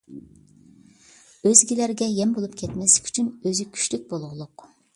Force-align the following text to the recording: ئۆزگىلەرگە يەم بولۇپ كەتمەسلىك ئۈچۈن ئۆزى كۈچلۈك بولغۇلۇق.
ئۆزگىلەرگە 1.49 2.09
يەم 2.13 2.33
بولۇپ 2.39 2.57
كەتمەسلىك 2.63 3.11
ئۈچۈن 3.13 3.31
ئۆزى 3.45 3.69
كۈچلۈك 3.77 4.09
بولغۇلۇق. 4.15 4.67